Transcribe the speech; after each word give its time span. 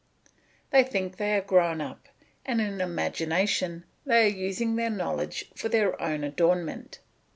They 0.71 0.83
think 0.83 1.17
they 1.17 1.35
are 1.35 1.41
grown 1.41 1.79
up, 1.79 2.09
and 2.43 2.59
in 2.59 2.81
imagination 2.81 3.83
they 4.03 4.23
are 4.23 4.27
using 4.35 4.75
their 4.75 4.89
knowledge 4.89 5.51
for 5.55 5.69
their 5.69 6.01
own 6.01 6.23
adornment. 6.23 6.97